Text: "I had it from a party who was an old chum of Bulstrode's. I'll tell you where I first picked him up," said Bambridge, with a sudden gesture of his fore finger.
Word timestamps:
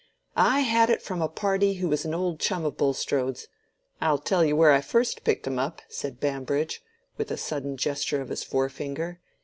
"I 0.35 0.61
had 0.61 0.89
it 0.89 1.03
from 1.03 1.21
a 1.21 1.29
party 1.29 1.75
who 1.75 1.87
was 1.87 2.05
an 2.05 2.15
old 2.15 2.39
chum 2.39 2.65
of 2.65 2.75
Bulstrode's. 2.75 3.47
I'll 4.01 4.17
tell 4.17 4.43
you 4.43 4.55
where 4.55 4.71
I 4.71 4.81
first 4.81 5.23
picked 5.23 5.45
him 5.45 5.59
up," 5.59 5.83
said 5.89 6.19
Bambridge, 6.19 6.81
with 7.17 7.29
a 7.29 7.37
sudden 7.37 7.77
gesture 7.77 8.19
of 8.19 8.29
his 8.29 8.41
fore 8.43 8.69
finger. 8.69 9.19